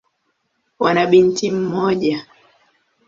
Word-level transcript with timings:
Wana 0.79 1.05
binti 1.05 1.51
mmoja. 1.51 2.25